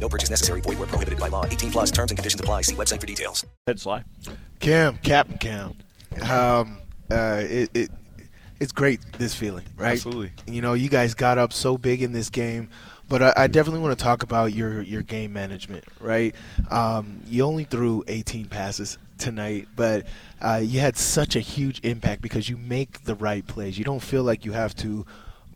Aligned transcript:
No 0.00 0.08
purchase 0.08 0.30
necessary. 0.30 0.60
Void 0.62 0.78
where 0.78 0.88
prohibited 0.88 1.20
by 1.20 1.28
law. 1.28 1.44
18 1.44 1.70
plus 1.70 1.90
terms 1.90 2.10
and 2.10 2.18
conditions 2.18 2.40
apply. 2.40 2.62
See 2.62 2.74
website 2.74 3.00
for 3.00 3.06
details. 3.06 3.44
Head 3.66 3.78
Sly. 3.78 4.02
Cam, 4.58 4.98
Captain 5.02 5.38
Cam. 5.38 5.74
Um, 6.28 6.78
uh, 7.10 7.42
it, 7.44 7.70
it 7.74 7.90
it's 8.60 8.72
great 8.72 9.00
this 9.12 9.34
feeling, 9.34 9.64
right? 9.76 9.92
Absolutely. 9.92 10.32
You 10.46 10.60
know, 10.60 10.74
you 10.74 10.88
guys 10.88 11.14
got 11.14 11.38
up 11.38 11.52
so 11.52 11.78
big 11.78 12.02
in 12.02 12.12
this 12.12 12.28
game, 12.28 12.68
but 13.08 13.22
I, 13.22 13.32
I 13.36 13.46
definitely 13.46 13.80
want 13.80 13.98
to 13.98 14.02
talk 14.02 14.22
about 14.22 14.52
your 14.52 14.82
your 14.82 15.02
game 15.02 15.32
management, 15.32 15.84
right? 15.98 16.34
Um, 16.70 17.20
you 17.26 17.44
only 17.44 17.64
threw 17.64 18.04
18 18.06 18.46
passes 18.46 18.98
tonight, 19.18 19.68
but 19.76 20.06
uh, 20.40 20.60
you 20.62 20.80
had 20.80 20.96
such 20.96 21.36
a 21.36 21.40
huge 21.40 21.80
impact 21.84 22.22
because 22.22 22.48
you 22.48 22.56
make 22.56 23.04
the 23.04 23.14
right 23.14 23.46
plays. 23.46 23.78
You 23.78 23.84
don't 23.84 24.00
feel 24.00 24.24
like 24.24 24.44
you 24.44 24.52
have 24.52 24.74
to 24.76 25.06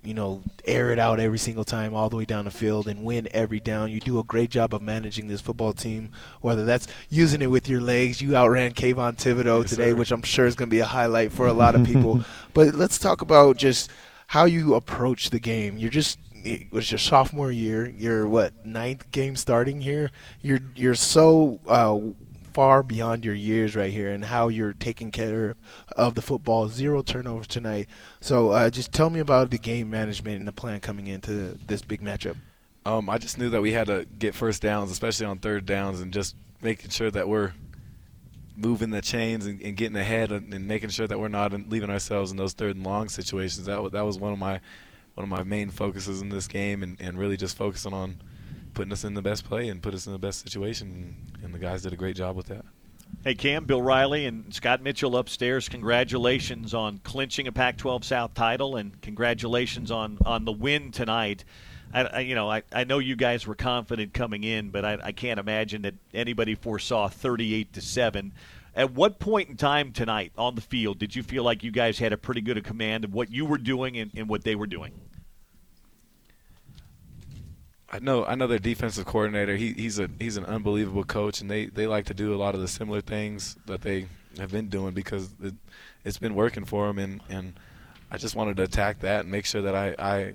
you 0.05 0.14
know, 0.14 0.42
air 0.66 0.91
it 0.91 0.98
out 0.98 1.19
every 1.19 1.38
single 1.38 1.64
time 1.64 1.94
all 1.94 2.08
the 2.08 2.16
way 2.16 2.24
down 2.24 2.44
the 2.44 2.50
field 2.50 2.86
and 2.86 3.05
win 3.05 3.28
every 3.33 3.60
down. 3.60 3.91
You 3.91 4.00
do 4.00 4.19
a 4.19 4.24
great 4.24 4.50
job 4.50 4.74
of 4.74 4.83
managing 4.83 5.28
this 5.28 5.41
football 5.41 5.72
team, 5.72 6.11
whether 6.41 6.64
that's 6.64 6.86
using 7.08 7.42
it 7.42 7.46
with 7.50 7.69
your 7.69 7.80
legs. 7.80 8.20
You 8.20 8.30
outran 8.36 8.74
Kayvon 8.74 9.16
Thibodeaux 9.16 9.62
Yes, 9.62 9.70
today, 9.70 9.91
sir. 9.91 9.94
which 9.96 10.12
I'm 10.12 10.22
sure 10.22 10.46
is 10.46 10.55
going 10.55 10.69
to 10.69 10.74
be 10.74 10.80
a 10.80 10.84
highlight 10.84 11.33
for 11.33 11.46
a 11.46 11.52
lot 11.52 11.74
of 11.74 11.84
people. 11.84 12.24
but 12.55 12.74
let's 12.74 12.98
talk 12.98 13.22
about 13.22 13.56
just 13.56 13.91
how 14.28 14.44
you 14.44 14.74
approach 14.74 15.30
the 15.30 15.41
game. 15.41 15.79
You're 15.79 15.90
just 15.90 16.18
it 16.45 16.70
was 16.70 16.90
your 16.90 16.98
sophomore 16.98 17.50
year. 17.50 17.89
You're 17.89 18.29
what 18.29 18.67
ninth 18.67 19.11
game 19.11 19.34
starting 19.36 19.80
here. 19.80 20.11
You're 20.42 20.61
you're 20.77 20.95
so 20.95 21.61
uh, 21.67 21.98
far 22.55 22.83
beyond 22.85 23.25
your 23.25 23.35
years 23.35 23.75
right 23.75 23.92
here 23.92 24.11
and 24.11 24.25
how 24.25 24.48
you're 24.48 24.73
taking 24.73 25.11
care 25.11 25.57
of 25.97 26.15
the 26.15 26.23
football. 26.23 26.69
Zero 26.69 27.03
turnovers 27.03 27.48
tonight. 27.48 27.89
So 28.20 28.51
uh, 28.51 28.70
just 28.70 28.92
tell 28.92 29.11
me 29.11 29.20
about 29.20 29.51
the 29.51 29.59
game 29.59 29.91
management 29.91 30.39
and 30.39 30.48
the 30.48 30.53
plan 30.53 30.81
coming 30.81 31.09
into 31.09 31.59
this 31.67 31.83
big 31.83 32.01
matchup. 32.01 32.37
Um, 32.87 33.11
I 33.11 33.19
just 33.19 33.39
knew 33.39 33.51
that 33.51 33.61
we 33.61 33.73
had 33.73 33.89
to 33.89 34.07
get 34.19 34.35
first 34.35 34.63
downs, 34.63 34.91
especially 34.91 35.27
on 35.27 35.39
third 35.39 35.67
downs, 35.67 36.01
and 36.01 36.13
just 36.13 36.37
making 36.63 36.91
sure 36.91 37.11
that 37.11 37.29
we're 37.29 37.53
moving 38.57 38.91
the 38.91 39.03
chains 39.03 39.47
and, 39.47 39.61
and 39.61 39.77
getting 39.77 39.97
ahead 39.97 40.31
and, 40.31 40.55
and 40.55 40.69
making 40.69 40.91
sure 40.91 41.09
that 41.09 41.19
we're 41.19 41.29
not 41.29 41.53
leaving 41.69 41.91
ourselves 41.91 42.31
in 42.31 42.36
those 42.36 42.53
third 42.53 42.77
and 42.77 42.85
long 42.85 43.09
situations. 43.09 43.67
That 43.67 43.83
was, 43.83 43.92
that 43.92 44.05
was 44.05 44.19
one 44.19 44.33
of 44.33 44.39
my 44.39 44.61
one 45.15 45.25
of 45.25 45.31
my 45.31 45.42
main 45.45 45.71
focuses 45.71 46.21
in 46.23 46.29
this 46.29 46.47
game, 46.47 46.83
and, 46.83 47.01
and 47.01 47.19
really 47.19 47.36
just 47.36 47.57
focusing 47.57 47.92
on 47.92 48.17
putting 48.74 48.92
us 48.92 49.05
in 49.05 49.14
the 49.14 49.23
best 49.23 49.45
play 49.45 49.68
and 49.68 49.83
put 49.83 49.95
us 49.95 50.07
in 50.07 50.12
the 50.12 50.18
best 50.18 50.40
situation. 50.40 51.33
And, 51.42 51.55
the 51.55 51.58
guys 51.58 51.83
did 51.83 51.92
a 51.92 51.96
great 51.96 52.17
job 52.17 52.35
with 52.35 52.46
that. 52.46 52.64
Hey, 53.23 53.36
Cam, 53.36 53.64
Bill 53.64 53.80
Riley, 53.80 54.27
and 54.27 54.52
Scott 54.52 54.83
Mitchell 54.83 55.17
upstairs. 55.17 55.68
Congratulations 55.68 56.74
on 56.74 56.98
clinching 56.98 57.46
a 57.46 57.52
Pac-12 57.52 58.02
South 58.02 58.35
title, 58.35 58.74
and 58.74 59.01
congratulations 59.01 59.92
on 59.92 60.18
on 60.27 60.45
the 60.45 60.52
win 60.52 60.90
tonight. 60.90 61.45
I, 61.92 62.02
I 62.02 62.20
you 62.20 62.35
know, 62.35 62.51
I, 62.51 62.62
I 62.73 62.85
know 62.85 62.98
you 62.98 63.14
guys 63.14 63.46
were 63.46 63.55
confident 63.55 64.12
coming 64.12 64.42
in, 64.42 64.70
but 64.70 64.85
I, 64.85 64.98
I 65.02 65.12
can't 65.12 65.39
imagine 65.39 65.83
that 65.83 65.95
anybody 66.12 66.56
foresaw 66.56 67.08
38 67.08 67.73
to 67.74 67.80
seven. 67.80 68.33
At 68.74 68.92
what 68.92 69.20
point 69.20 69.48
in 69.48 69.56
time 69.56 69.92
tonight 69.92 70.33
on 70.36 70.56
the 70.56 70.61
field 70.61 70.98
did 70.98 71.14
you 71.14 71.23
feel 71.23 71.45
like 71.45 71.62
you 71.62 71.70
guys 71.70 72.01
had 72.01 72.12
a 72.12 72.17
pretty 72.17 72.41
good 72.41 72.62
command 72.64 73.05
of 73.05 73.14
what 73.14 73.30
you 73.30 73.46
were 73.46 73.58
doing 73.58 73.96
and, 73.96 74.11
and 74.17 74.29
what 74.29 74.42
they 74.42 74.56
were 74.56 74.67
doing? 74.67 74.92
I 77.90 77.98
know 78.00 78.24
I 78.24 78.34
know 78.34 78.46
their 78.46 78.58
defensive 78.58 79.05
coordinator. 79.05 79.56
He, 79.56 79.72
he's 79.72 79.98
a 79.98 80.08
he's 80.18 80.36
an 80.36 80.45
unbelievable 80.45 81.05
coach, 81.05 81.40
and 81.40 81.50
they, 81.50 81.67
they 81.67 81.86
like 81.86 82.06
to 82.06 82.14
do 82.14 82.34
a 82.34 82.36
lot 82.36 82.55
of 82.55 82.61
the 82.61 82.68
similar 82.68 83.00
things 83.00 83.56
that 83.67 83.83
they 83.83 84.06
have 84.39 84.50
been 84.50 84.68
doing 84.68 84.95
because 84.95 85.34
it, 85.42 85.55
it's 86.05 86.18
been 86.18 86.34
working 86.34 86.64
for 86.64 86.86
them. 86.86 86.98
And, 86.98 87.20
and 87.28 87.55
I 88.11 88.18
just 88.18 88.34
wanted 88.34 88.56
to 88.58 88.64
attack 88.64 89.00
that 89.00 89.20
and 89.20 89.30
make 89.30 89.46
sure 89.46 89.62
that 89.62 89.74
I, 89.74 89.94
I 89.98 90.34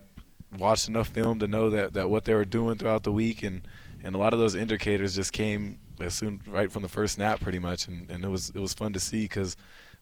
watched 0.57 0.87
enough 0.87 1.09
film 1.09 1.39
to 1.39 1.47
know 1.47 1.69
that, 1.69 1.93
that 1.93 2.09
what 2.09 2.25
they 2.25 2.33
were 2.33 2.45
doing 2.45 2.77
throughout 2.77 3.03
the 3.03 3.11
week 3.11 3.43
and, 3.43 3.61
and 4.03 4.15
a 4.15 4.17
lot 4.17 4.33
of 4.33 4.39
those 4.39 4.55
indicators 4.55 5.15
just 5.15 5.33
came 5.33 5.79
as 5.99 6.13
soon 6.13 6.41
right 6.47 6.71
from 6.71 6.81
the 6.81 6.87
first 6.87 7.15
snap 7.15 7.41
pretty 7.41 7.59
much, 7.59 7.87
and, 7.87 8.09
and 8.09 8.23
it 8.23 8.29
was 8.29 8.49
it 8.51 8.59
was 8.59 8.73
fun 8.73 8.93
to 8.93 8.99
see 8.99 9.23
because 9.23 9.57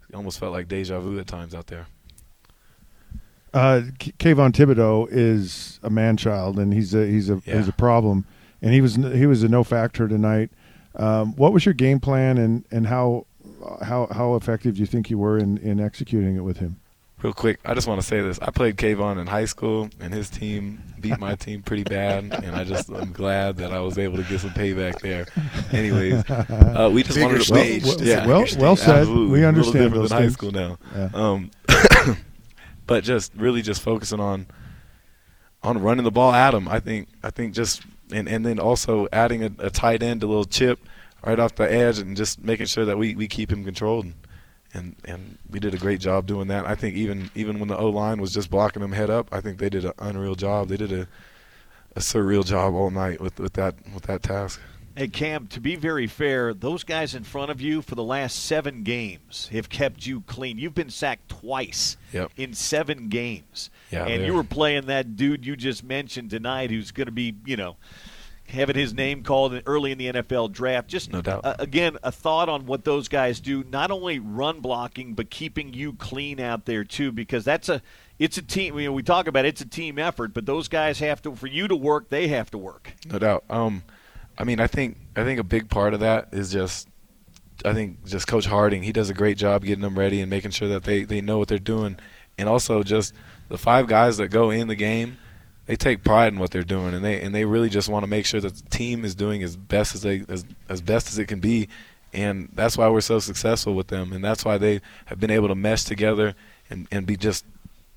it 0.10 0.16
almost 0.16 0.40
felt 0.40 0.54
like 0.54 0.68
deja 0.68 1.00
vu 1.00 1.20
at 1.20 1.28
times 1.28 1.56
out 1.56 1.68
there. 1.68 1.88
Uh, 3.58 3.82
K- 3.98 4.12
Kayvon 4.20 4.52
Thibodeaux 4.52 5.08
is 5.10 5.80
a 5.82 5.90
man 5.90 6.16
child, 6.18 6.60
and 6.60 6.74
he's 6.74 6.94
a 6.94 7.06
he's 7.08 7.30
a 7.30 7.42
Yeah. 7.46 7.58
he's 7.58 7.68
a 7.68 7.74
problem, 7.74 8.26
and 8.62 8.72
he 8.74 8.82
was 8.82 8.96
he 8.96 9.26
was 9.26 9.42
a 9.44 9.48
no 9.48 9.64
factor 9.64 10.08
tonight. 10.08 10.52
Um, 10.96 11.36
what 11.36 11.54
was 11.54 11.66
your 11.66 11.74
game 11.74 12.00
plan, 12.00 12.38
and 12.38 12.66
and 12.72 12.86
how 12.88 13.26
how 13.82 14.08
how 14.12 14.36
effective 14.36 14.76
do 14.76 14.82
you 14.82 14.86
think 14.86 15.10
you 15.10 15.18
were 15.18 15.38
in 15.40 15.58
in 15.58 15.80
executing 15.80 16.36
it 16.36 16.42
with 16.44 16.58
him? 16.58 16.78
Real 17.24 17.34
quick, 17.34 17.60
I 17.66 17.74
just 17.74 17.88
want 17.88 18.00
to 18.00 18.06
say 18.06 18.22
this. 18.22 18.38
I 18.44 18.52
played 18.52 18.78
Kayvon 18.78 19.20
in 19.20 19.26
high 19.26 19.46
school, 19.46 19.90
and 20.00 20.14
his 20.14 20.30
team 20.30 20.80
beat 21.00 21.18
my 21.20 21.34
team 21.34 21.64
pretty 21.64 21.82
bad, 21.84 22.26
and 22.32 22.56
I 22.56 22.64
just 22.64 22.90
I'm 22.90 23.12
glad 23.12 23.58
that 23.58 23.74
I 23.74 23.80
was 23.80 23.98
able 23.98 24.18
to 24.18 24.24
get 24.24 24.40
some 24.42 24.52
payback 24.52 25.00
there. 25.02 25.26
Anyways, 25.72 26.30
uh, 26.30 26.92
we 26.94 27.02
just 27.02 27.16
Bigger 27.16 27.26
wanted 27.28 27.38
to 27.40 27.44
stage, 27.46 27.84
well, 27.86 28.02
yeah, 28.04 28.28
well, 28.28 28.46
well 28.60 28.76
said. 28.76 29.00
absolutely. 29.00 29.32
We 29.32 29.44
A 29.44 29.48
little 29.48 29.48
understand 29.48 29.74
different 29.86 29.94
those 30.04 30.10
than 30.12 30.22
high 30.22 30.30
school 30.30 30.52
now. 30.52 30.78
Yeah. 30.96 31.10
Um, 31.16 31.50
but 32.88 33.04
just 33.04 33.34
really 33.36 33.62
just 33.62 33.82
focusing 33.82 34.20
on 34.20 34.48
on 35.62 35.82
running 35.82 36.06
the 36.06 36.12
ball 36.12 36.34
at 36.34 36.54
him. 36.54 36.68
I 36.68 36.80
think 36.80 37.10
I 37.22 37.30
think 37.30 37.54
just 37.54 37.82
and 38.12 38.28
and 38.28 38.46
then 38.46 38.60
also 38.60 39.08
adding 39.12 39.44
a, 39.44 39.52
a 39.60 39.70
tight 39.70 40.02
end, 40.02 40.24
a 40.24 40.28
little 40.28 40.46
chip 40.46 40.80
right 41.24 41.40
off 41.40 41.56
the 41.56 41.72
edge, 41.72 42.00
and 42.00 42.16
just 42.16 42.42
making 42.44 42.68
sure 42.68 42.86
that 42.86 42.98
we, 42.98 43.16
we 43.16 43.28
keep 43.28 43.52
him 43.52 43.64
controlled. 43.64 44.06
And, 44.06 44.16
and 44.74 44.96
and 45.06 45.38
we 45.50 45.60
did 45.60 45.74
a 45.74 45.78
great 45.78 46.00
job 46.00 46.26
doing 46.26 46.48
that. 46.48 46.66
I 46.66 46.76
think 46.76 46.96
even 46.96 47.30
even 47.36 47.60
when 47.60 47.68
the 47.68 47.78
O 47.78 47.90
line 47.90 48.22
was 48.22 48.34
just 48.34 48.50
blocking 48.50 48.82
him 48.82 48.94
head 48.94 49.10
up, 49.10 49.28
I 49.32 49.42
think 49.42 49.60
they 49.60 49.70
did 49.70 49.86
an 49.86 49.94
unreal 50.00 50.36
job. 50.36 50.70
They 50.70 50.78
did 50.78 50.92
a 50.92 51.08
a 51.96 52.00
surreal 52.00 52.46
job 52.46 52.76
all 52.76 52.92
night 52.92 53.20
with, 53.20 53.40
with 53.40 53.54
that 53.54 53.76
with 53.94 54.04
that 54.04 54.24
task. 54.24 54.62
Hey, 54.98 55.08
Cam, 55.10 55.46
to 55.48 55.62
be 55.62 55.76
very 55.76 56.08
fair, 56.08 56.56
those 56.56 56.84
guys 56.84 57.14
in 57.14 57.24
front 57.24 57.52
of 57.52 57.62
you 57.62 57.84
for 57.84 57.94
the 57.94 58.04
last 58.04 58.44
seven 58.46 58.82
games 58.82 59.48
have 59.52 59.70
kept 59.70 60.08
you 60.08 60.22
clean. 60.22 60.58
You've 60.58 60.74
been 60.74 60.90
sacked 60.90 61.30
twice 61.30 61.98
Yep. 62.14 62.32
in 62.36 62.54
seven 62.54 63.08
games. 63.08 63.70
Yeah, 63.92 64.08
and 64.08 64.26
you 64.26 64.34
were 64.34 64.44
playing 64.44 64.88
that 64.88 65.16
dude 65.16 65.46
you 65.46 65.56
just 65.56 65.84
mentioned 65.84 66.32
tonight 66.32 66.72
who's 66.72 66.90
going 66.92 67.06
to 67.06 67.12
be, 67.12 67.36
you 67.46 67.56
know, 67.56 67.76
having 68.50 68.76
his 68.76 68.92
name 68.92 69.22
called 69.22 69.62
early 69.68 69.92
in 69.92 70.00
the 70.00 70.08
NFL 70.14 70.52
draft. 70.52 70.88
Just, 70.88 71.12
No 71.14 71.22
doubt. 71.22 71.42
uh, 71.46 71.54
again, 71.60 71.98
a 72.02 72.12
thought 72.12 72.50
on 72.50 72.66
what 72.66 72.84
those 72.84 73.08
guys 73.08 73.40
do, 73.40 73.64
not 73.70 73.92
only 73.92 74.18
run 74.18 74.62
blocking, 74.62 75.14
but 75.14 75.30
keeping 75.30 75.74
you 75.76 75.94
clean 75.94 76.40
out 76.40 76.66
there, 76.66 76.84
too, 76.84 77.12
because 77.12 77.46
that's 77.46 77.70
a. 77.70 77.84
It's 78.18 78.36
a 78.40 78.42
team. 78.42 78.80
You 78.80 78.86
know, 78.88 78.94
we 78.94 79.04
talk 79.04 79.28
about 79.28 79.46
it's 79.46 79.62
a 79.62 79.66
team 79.68 80.00
effort, 80.00 80.34
but 80.34 80.48
those 80.48 80.68
guys 80.68 80.98
have 80.98 81.22
to. 81.22 81.36
For 81.36 81.46
you 81.46 81.68
to 81.68 81.76
work, 81.76 82.10
they 82.10 82.30
have 82.30 82.50
to 82.50 82.58
work. 82.58 82.94
No 83.06 83.20
doubt. 83.20 83.44
Um, 83.48 83.84
I 84.38 84.44
mean, 84.44 84.60
I 84.60 84.68
think 84.68 84.98
I 85.16 85.24
think 85.24 85.40
a 85.40 85.44
big 85.44 85.70
part 85.70 85.94
of 85.94 86.02
that 86.02 86.30
is 86.32 86.52
just 86.52 86.88
I 87.66 87.74
think 87.74 88.06
just 88.06 88.28
Coach 88.28 88.46
Harding, 88.46 88.84
he 88.84 88.92
does 88.92 89.10
a 89.10 89.14
great 89.14 89.38
job 89.38 89.64
getting 89.64 89.82
them 89.82 89.98
ready 89.98 90.22
and 90.22 90.30
making 90.30 90.52
sure 90.52 90.68
that 90.70 90.84
they, 90.84 91.04
they 91.04 91.22
know 91.22 91.38
what 91.38 91.48
they're 91.48 91.58
doing. 91.58 91.98
And 92.38 92.48
also 92.48 92.84
just 92.84 93.14
the 93.50 93.58
five 93.58 93.88
guys 93.88 94.18
that 94.18 94.28
go 94.28 94.52
in 94.52 94.68
the 94.68 94.76
game, 94.76 95.18
they 95.66 95.76
take 95.76 96.04
pride 96.04 96.34
in 96.34 96.40
what 96.40 96.52
they're 96.52 96.64
doing 96.64 96.94
and 96.94 97.04
they 97.04 97.20
and 97.22 97.34
they 97.34 97.46
really 97.46 97.70
just 97.70 97.90
want 97.90 98.04
to 98.04 98.08
make 98.08 98.26
sure 98.26 98.40
that 98.40 98.56
the 98.56 98.70
team 98.70 99.04
is 99.04 99.16
doing 99.16 99.44
as 99.44 99.56
best 99.56 99.96
as 99.96 100.02
they 100.02 100.24
as, 100.30 100.46
as 100.70 100.82
best 100.82 101.08
as 101.08 101.18
it 101.18 101.26
can 101.26 101.40
be. 101.40 101.68
And 102.14 102.50
that's 102.54 102.78
why 102.78 102.88
we're 102.90 103.02
so 103.02 103.20
successful 103.20 103.74
with 103.74 103.88
them 103.88 104.14
and 104.14 104.24
that's 104.24 104.46
why 104.46 104.58
they 104.58 104.82
have 105.06 105.20
been 105.20 105.32
able 105.32 105.48
to 105.48 105.56
mesh 105.56 105.84
together 105.84 106.36
and, 106.70 106.88
and 106.92 107.06
be 107.06 107.18
just 107.18 107.44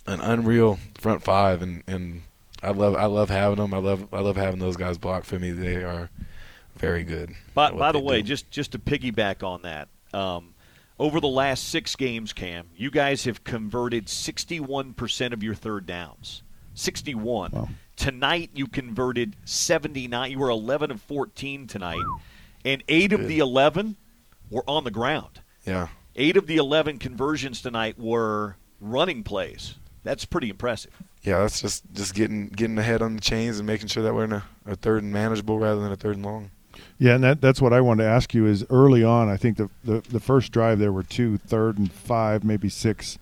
an 0.06 0.20
unreal 0.20 0.78
front 0.98 1.22
five 1.22 1.62
and, 1.62 1.82
and 1.86 2.22
I 2.62 2.70
love 2.70 2.94
I 2.96 3.06
love 3.06 3.30
having 3.30 3.56
them. 3.56 3.72
I 3.72 3.78
love 3.78 4.08
I 4.12 4.20
love 4.20 4.36
having 4.36 4.58
those 4.58 4.76
guys 4.76 4.98
block 4.98 5.24
for 5.24 5.38
me. 5.38 5.50
They 5.50 5.76
are 5.76 6.10
very 6.80 7.04
good. 7.04 7.30
By, 7.54 7.70
by 7.70 7.92
the 7.92 8.00
way, 8.00 8.22
do. 8.22 8.28
just 8.28 8.50
just 8.50 8.72
to 8.72 8.78
piggyback 8.78 9.46
on 9.46 9.62
that, 9.62 9.88
um, 10.12 10.54
over 10.98 11.20
the 11.20 11.28
last 11.28 11.68
six 11.68 11.96
games, 11.96 12.32
Cam, 12.32 12.68
you 12.76 12.90
guys 12.90 13.24
have 13.24 13.44
converted 13.44 14.06
61% 14.06 15.32
of 15.32 15.42
your 15.42 15.54
third 15.54 15.86
downs. 15.86 16.42
61. 16.74 17.52
Wow. 17.52 17.68
Tonight 17.96 18.50
you 18.54 18.66
converted 18.66 19.36
79. 19.44 20.30
You 20.30 20.38
were 20.38 20.50
11 20.50 20.90
of 20.90 21.00
14 21.02 21.66
tonight, 21.66 22.04
and 22.64 22.82
eight 22.88 23.12
of 23.12 23.28
the 23.28 23.38
11 23.38 23.96
were 24.50 24.64
on 24.66 24.84
the 24.84 24.90
ground. 24.90 25.40
Yeah. 25.66 25.88
Eight 26.16 26.36
of 26.36 26.46
the 26.46 26.56
11 26.56 26.98
conversions 26.98 27.62
tonight 27.62 27.98
were 27.98 28.56
running 28.80 29.22
plays. 29.22 29.76
That's 30.02 30.24
pretty 30.24 30.48
impressive. 30.48 30.92
Yeah, 31.22 31.40
that's 31.40 31.60
just 31.60 31.84
just 31.92 32.14
getting 32.14 32.48
getting 32.48 32.78
ahead 32.78 33.02
on 33.02 33.16
the 33.16 33.20
chains 33.20 33.58
and 33.58 33.66
making 33.66 33.88
sure 33.88 34.02
that 34.02 34.14
we're 34.14 34.24
in 34.24 34.32
a, 34.32 34.44
a 34.64 34.74
third 34.74 35.02
and 35.02 35.12
manageable 35.12 35.58
rather 35.58 35.80
than 35.80 35.92
a 35.92 35.96
third 35.96 36.16
and 36.16 36.24
long. 36.24 36.50
Yeah, 36.98 37.14
and 37.14 37.24
that, 37.24 37.40
that's 37.40 37.60
what 37.60 37.72
I 37.72 37.80
wanted 37.80 38.04
to 38.04 38.10
ask 38.10 38.34
you 38.34 38.46
is 38.46 38.64
early 38.70 39.02
on, 39.02 39.28
I 39.28 39.36
think 39.36 39.56
the, 39.56 39.70
the, 39.84 40.00
the 40.00 40.20
first 40.20 40.52
drive 40.52 40.78
there 40.78 40.92
were 40.92 41.02
two 41.02 41.38
third 41.38 41.78
and 41.78 41.90
five, 41.90 42.44
maybe 42.44 42.68
six 42.68 43.18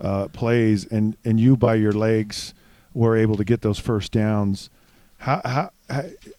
uh, 0.00 0.28
plays, 0.28 0.84
and, 0.86 1.16
and 1.24 1.40
you 1.40 1.56
by 1.56 1.74
your 1.74 1.92
legs 1.92 2.54
were 2.92 3.16
able 3.16 3.36
to 3.36 3.44
get 3.44 3.62
those 3.62 3.78
first 3.78 4.12
downs. 4.12 4.70
How 5.18 5.40
how 5.44 5.70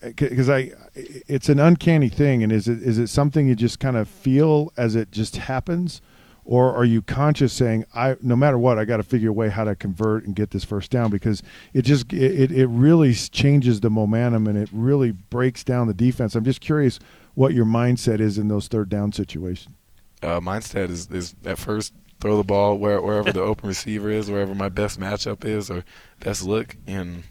because 0.02 0.50
I 0.50 0.72
it's 0.96 1.50
an 1.50 1.60
uncanny 1.60 2.10
thing, 2.10 2.44
and 2.44 2.52
is 2.52 2.68
it 2.68 2.81
is 2.84 3.00
it 3.00 3.08
something 3.08 3.48
you 3.48 3.56
just 3.56 3.80
kind 3.80 3.98
of 3.98 4.08
feel 4.08 4.72
as 4.78 4.96
it 4.96 5.12
just 5.12 5.38
happens, 5.38 6.01
or 6.45 6.75
are 6.75 6.86
you 6.86 7.01
conscious 7.01 7.51
saying 7.51 7.86
I 7.94 8.15
no 8.21 8.36
matter 8.36 8.57
what 8.57 8.77
I 8.77 8.86
got 8.86 8.97
to 8.97 9.03
figure 9.03 9.30
a 9.30 9.33
way 9.33 9.50
how 9.50 9.63
to 9.63 9.75
convert 9.75 10.25
and 10.25 10.36
get 10.36 10.51
this 10.51 10.63
first 10.63 10.92
down 10.92 11.09
because 11.09 11.42
it 11.74 11.81
just 11.81 12.13
it 12.13 12.51
it 12.51 12.68
really 12.68 13.13
changes 13.13 13.81
the 13.81 13.89
momentum 13.89 14.47
and 14.47 14.57
it 14.57 14.69
really 14.71 15.12
breaks 15.12 15.63
down 15.63 15.88
the 15.88 15.94
defense. 15.94 16.36
I'm 16.36 16.45
just 16.45 16.62
curious 16.62 17.00
what 17.33 17.53
your 17.53 17.65
mindset 17.65 18.19
is 18.19 18.38
in 18.38 18.47
those 18.47 18.68
third 18.68 18.89
down 18.89 19.12
situations. 19.12 19.75
Uh, 20.21 20.39
mindset 20.39 20.89
is 20.89 21.09
is 21.09 21.36
at 21.44 21.57
first 21.57 21.94
throw 22.21 22.38
the 22.38 22.44
ball 22.44 22.77
where, 22.77 23.01
wherever 23.01 23.31
the 23.33 23.41
open 23.41 23.68
receiver 23.68 24.09
is, 24.09 24.31
wherever 24.31 24.56
my 24.56 24.69
best 24.69 25.00
matchup 25.00 25.44
is 25.44 25.69
or 25.69 25.83
best 26.21 26.44
look 26.44 26.77
and 26.88 27.24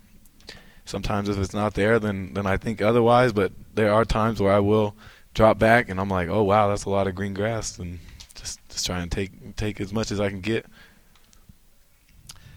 sometimes 0.85 1.29
if 1.31 1.39
it's 1.39 1.55
not 1.55 1.75
there 1.75 1.99
then 1.99 2.35
then 2.35 2.47
I 2.47 2.57
think 2.57 2.83
otherwise 2.83 3.33
but 3.33 3.53
there 3.75 3.93
are 3.93 4.05
times 4.05 4.41
where 4.41 4.53
I 4.53 4.59
will 4.59 4.95
drop 5.33 5.59
back 5.59 5.89
and 5.89 5.99
I'm 5.99 6.11
like 6.11 6.29
oh 6.29 6.43
wow 6.43 6.69
that's 6.69 6.85
a 6.85 6.91
lot 6.91 7.07
of 7.07 7.15
green 7.15 7.33
grass 7.33 7.79
and 7.79 7.99
just 8.75 8.85
just 8.85 8.87
try 8.87 9.01
and 9.01 9.11
take 9.11 9.57
take 9.57 9.81
as 9.81 9.93
much 9.93 10.11
as 10.11 10.21
I 10.21 10.29
can 10.29 10.41
get. 10.41 10.67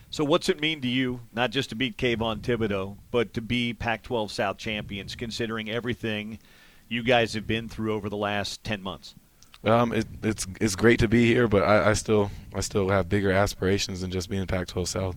So 0.09 0.23
what's 0.23 0.49
it 0.49 0.59
mean 0.59 0.81
to 0.81 0.87
you, 0.87 1.19
not 1.33 1.51
just 1.51 1.69
to 1.69 1.75
beat 1.75 1.97
Kayvon 1.97 2.39
Thibodeaux, 2.39 2.97
but 3.11 3.33
to 3.33 3.41
be 3.41 3.73
Pac-12 3.73 4.31
South 4.31 4.57
champions, 4.57 5.15
considering 5.15 5.69
everything 5.69 6.39
you 6.87 7.03
guys 7.03 7.33
have 7.33 7.45
been 7.45 7.67
through 7.67 7.93
over 7.93 8.09
the 8.09 8.17
last 8.17 8.63
ten 8.63 8.81
months? 8.81 9.15
Um, 9.63 9.93
it, 9.93 10.07
it's 10.23 10.47
it's 10.59 10.75
great 10.75 10.99
to 10.99 11.07
be 11.07 11.25
here, 11.27 11.47
but 11.47 11.63
I, 11.63 11.89
I 11.89 11.93
still 11.93 12.31
I 12.55 12.61
still 12.61 12.89
have 12.89 13.09
bigger 13.09 13.31
aspirations 13.31 14.01
than 14.01 14.11
just 14.11 14.29
being 14.29 14.45
Pac-12 14.47 14.87
South 14.87 15.15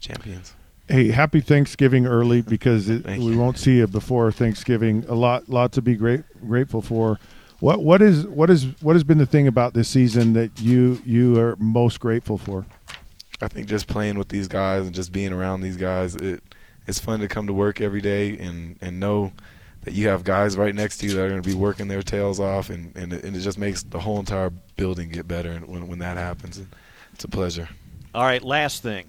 champions. 0.00 0.54
Hey, 0.88 1.08
happy 1.08 1.40
Thanksgiving 1.40 2.06
early 2.06 2.42
because 2.56 2.88
it, 2.88 3.06
we 3.06 3.36
won't 3.36 3.58
see 3.58 3.76
you 3.76 3.86
before 3.86 4.32
Thanksgiving. 4.32 5.04
A 5.08 5.14
lot, 5.14 5.48
lot 5.48 5.72
to 5.72 5.82
be 5.82 5.94
great, 5.94 6.22
grateful 6.46 6.82
for. 6.82 7.20
What 7.60 7.82
what 7.82 8.02
is 8.02 8.26
what 8.26 8.50
is 8.50 8.66
what 8.80 8.96
has 8.96 9.04
been 9.04 9.18
the 9.18 9.26
thing 9.26 9.46
about 9.46 9.74
this 9.74 9.88
season 9.88 10.32
that 10.32 10.60
you 10.60 11.00
you 11.04 11.38
are 11.38 11.56
most 11.56 12.00
grateful 12.00 12.38
for? 12.38 12.64
I 13.42 13.48
think 13.48 13.68
just 13.68 13.86
playing 13.86 14.18
with 14.18 14.28
these 14.28 14.48
guys 14.48 14.86
and 14.86 14.94
just 14.94 15.12
being 15.12 15.32
around 15.32 15.60
these 15.60 15.76
guys. 15.76 16.16
It 16.16 16.42
it's 16.86 16.98
fun 16.98 17.20
to 17.20 17.28
come 17.28 17.46
to 17.46 17.52
work 17.52 17.80
every 17.80 18.00
day 18.00 18.38
and 18.38 18.76
and 18.80 18.98
know 18.98 19.32
that 19.82 19.94
you 19.94 20.08
have 20.08 20.24
guys 20.24 20.56
right 20.56 20.74
next 20.74 20.98
to 20.98 21.06
you 21.06 21.14
that 21.14 21.22
are 21.22 21.28
going 21.28 21.42
to 21.42 21.48
be 21.48 21.54
working 21.54 21.88
their 21.88 22.02
tails 22.02 22.40
off, 22.40 22.70
and 22.70 22.96
and 22.96 23.12
it, 23.12 23.24
and 23.24 23.36
it 23.36 23.40
just 23.40 23.58
makes 23.58 23.82
the 23.82 24.00
whole 24.00 24.18
entire 24.18 24.50
building 24.76 25.10
get 25.10 25.28
better. 25.28 25.50
And 25.50 25.66
when 25.66 25.86
when 25.86 25.98
that 26.00 26.16
happens, 26.16 26.60
it's 27.12 27.24
a 27.24 27.28
pleasure. 27.28 27.68
All 28.14 28.24
right, 28.24 28.42
last 28.42 28.82
thing. 28.82 29.04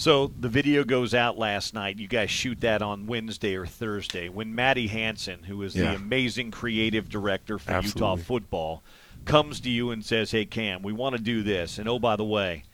So 0.00 0.32
the 0.40 0.48
video 0.48 0.82
goes 0.82 1.12
out 1.12 1.36
last 1.36 1.74
night. 1.74 1.98
You 1.98 2.08
guys 2.08 2.30
shoot 2.30 2.62
that 2.62 2.80
on 2.80 3.06
Wednesday 3.06 3.54
or 3.54 3.66
Thursday. 3.66 4.30
When 4.30 4.54
Matty 4.54 4.86
Hansen, 4.86 5.42
who 5.42 5.60
is 5.60 5.76
yeah. 5.76 5.90
the 5.90 5.96
amazing 5.96 6.52
creative 6.52 7.10
director 7.10 7.58
for 7.58 7.70
Absolutely. 7.70 8.00
Utah 8.00 8.16
football, 8.16 8.82
comes 9.26 9.60
to 9.60 9.68
you 9.68 9.90
and 9.90 10.02
says, 10.02 10.30
"Hey 10.30 10.46
Cam, 10.46 10.80
we 10.80 10.94
want 10.94 11.16
to 11.16 11.22
do 11.22 11.42
this, 11.42 11.76
and 11.76 11.86
oh 11.86 11.98
by 11.98 12.16
the 12.16 12.24
way, 12.24 12.64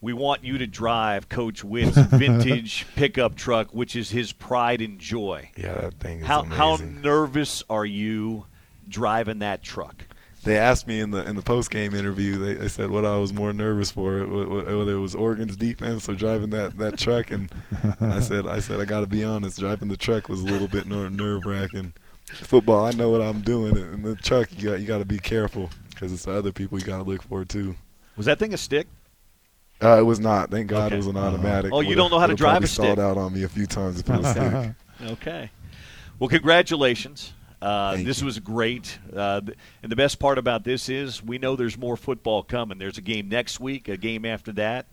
we 0.00 0.14
want 0.14 0.42
you 0.42 0.56
to 0.56 0.66
drive 0.66 1.28
Coach 1.28 1.62
Whitt's 1.62 1.98
vintage 1.98 2.86
pickup 2.96 3.36
truck, 3.36 3.74
which 3.74 3.94
is 3.94 4.08
his 4.08 4.32
pride 4.32 4.80
and 4.80 4.98
joy." 4.98 5.50
Yeah, 5.58 5.74
that 5.74 6.00
thing 6.00 6.20
is 6.20 6.26
how, 6.26 6.44
amazing. 6.44 6.56
How 6.56 6.76
nervous 6.76 7.62
are 7.68 7.84
you 7.84 8.46
driving 8.88 9.40
that 9.40 9.62
truck? 9.62 10.06
They 10.44 10.58
asked 10.58 10.86
me 10.86 11.00
in 11.00 11.10
the 11.10 11.26
in 11.28 11.36
the 11.36 11.42
post 11.42 11.70
game 11.70 11.94
interview. 11.94 12.38
They, 12.38 12.54
they, 12.54 12.68
said 12.68 12.90
what 12.90 13.04
I 13.04 13.16
was 13.16 13.32
more 13.32 13.52
nervous 13.52 13.90
for, 13.90 14.24
whether 14.26 14.92
it 14.92 15.00
was 15.00 15.14
Oregon's 15.14 15.56
defense 15.56 16.08
or 16.08 16.14
driving 16.14 16.50
that, 16.50 16.76
that 16.78 16.98
truck. 16.98 17.30
And 17.30 17.50
I 18.00 18.20
said 18.20 18.46
I 18.46 18.60
said 18.60 18.80
I 18.80 18.84
got 18.84 19.00
to 19.00 19.06
be 19.06 19.24
honest, 19.24 19.58
driving 19.58 19.88
the 19.88 19.96
truck 19.96 20.28
was 20.28 20.42
a 20.42 20.46
little 20.46 20.68
bit 20.68 20.86
nerve 20.86 21.44
wracking. 21.44 21.92
Football, 22.26 22.86
I 22.86 22.90
know 22.92 23.10
what 23.10 23.20
I'm 23.20 23.42
doing. 23.42 23.76
In 23.76 24.02
the 24.02 24.16
truck, 24.16 24.48
you 24.56 24.70
got 24.70 24.80
you 24.80 24.86
got 24.86 24.98
to 24.98 25.04
be 25.04 25.18
careful 25.18 25.70
because 25.90 26.12
it's 26.12 26.24
the 26.24 26.32
other 26.32 26.52
people 26.52 26.78
you 26.78 26.84
got 26.84 26.98
to 26.98 27.04
look 27.04 27.22
for 27.22 27.44
too. 27.44 27.74
Was 28.16 28.26
that 28.26 28.38
thing 28.38 28.54
a 28.54 28.56
stick? 28.56 28.86
Uh, 29.82 29.98
it 29.98 30.02
was 30.02 30.20
not. 30.20 30.50
Thank 30.50 30.68
God 30.68 30.86
okay. 30.86 30.94
it 30.94 30.98
was 30.98 31.06
an 31.06 31.16
automatic. 31.16 31.72
Oh, 31.72 31.80
you 31.80 31.94
don't 31.94 32.10
know 32.10 32.18
how 32.18 32.26
to 32.26 32.34
drive 32.34 32.62
a 32.62 32.66
stick. 32.66 32.84
Stalled 32.84 33.00
out 33.00 33.18
on 33.18 33.32
me 33.32 33.42
a 33.42 33.48
few 33.48 33.66
times 33.66 34.00
if 34.00 34.08
it 34.08 34.16
was 34.18 34.30
stick. 34.30 34.74
Okay. 35.02 35.50
Well, 36.20 36.28
congratulations. 36.28 37.32
Uh, 37.64 37.96
this 37.96 38.20
you. 38.20 38.26
was 38.26 38.38
great. 38.38 38.98
Uh, 39.14 39.40
and 39.82 39.90
the 39.90 39.96
best 39.96 40.18
part 40.18 40.36
about 40.36 40.64
this 40.64 40.90
is 40.90 41.22
we 41.22 41.38
know 41.38 41.56
there's 41.56 41.78
more 41.78 41.96
football 41.96 42.42
coming. 42.42 42.76
There's 42.76 42.98
a 42.98 43.02
game 43.02 43.30
next 43.30 43.58
week, 43.58 43.88
a 43.88 43.96
game 43.96 44.26
after 44.26 44.52
that, 44.52 44.86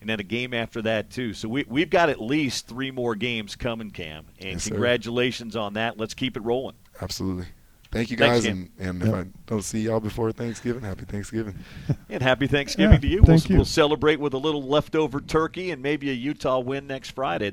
and 0.00 0.10
then 0.10 0.20
a 0.20 0.24
game 0.24 0.52
after 0.52 0.82
that, 0.82 1.08
too. 1.08 1.32
So 1.32 1.48
we, 1.48 1.64
we've 1.66 1.88
got 1.88 2.10
at 2.10 2.20
least 2.20 2.68
three 2.68 2.90
more 2.90 3.14
games 3.14 3.56
coming, 3.56 3.90
Cam. 3.90 4.26
And 4.40 4.52
yes, 4.52 4.68
congratulations 4.68 5.54
sir. 5.54 5.60
on 5.60 5.72
that. 5.74 5.96
Let's 5.96 6.12
keep 6.12 6.36
it 6.36 6.40
rolling. 6.40 6.76
Absolutely. 7.00 7.46
Thank 7.90 8.10
you 8.10 8.18
guys, 8.18 8.44
Thanks, 8.44 8.46
and, 8.46 8.70
and 8.78 9.00
yep. 9.00 9.08
if 9.08 9.14
I 9.14 9.26
don't 9.46 9.62
see 9.62 9.80
y'all 9.80 9.98
before 9.98 10.30
Thanksgiving, 10.30 10.82
happy 10.82 11.06
Thanksgiving. 11.06 11.54
and 12.10 12.22
happy 12.22 12.46
Thanksgiving 12.46 12.96
yeah, 12.96 13.00
to 13.00 13.06
you. 13.06 13.22
We'll, 13.22 13.38
you. 13.38 13.56
we'll 13.56 13.64
celebrate 13.64 14.20
with 14.20 14.34
a 14.34 14.38
little 14.38 14.62
leftover 14.62 15.22
turkey 15.22 15.70
and 15.70 15.82
maybe 15.82 16.10
a 16.10 16.12
Utah 16.12 16.58
win 16.58 16.86
next 16.86 17.12
Friday. 17.12 17.52